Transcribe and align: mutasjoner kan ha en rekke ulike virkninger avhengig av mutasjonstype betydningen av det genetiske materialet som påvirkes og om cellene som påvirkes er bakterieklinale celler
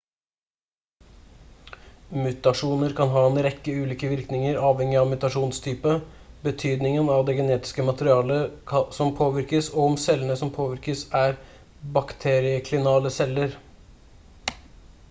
mutasjoner 2.21 2.95
kan 2.99 3.11
ha 3.15 3.25
en 3.31 3.35
rekke 3.47 3.75
ulike 3.83 4.09
virkninger 4.13 4.57
avhengig 4.69 4.97
av 5.01 5.11
mutasjonstype 5.11 5.93
betydningen 6.47 7.13
av 7.17 7.23
det 7.29 7.37
genetiske 7.41 7.85
materialet 7.91 8.75
som 8.99 9.13
påvirkes 9.21 9.71
og 9.77 9.85
om 9.91 9.99
cellene 10.07 10.39
som 10.43 10.53
påvirkes 10.59 11.05
er 11.25 11.39
bakterieklinale 12.01 13.13
celler 13.21 13.57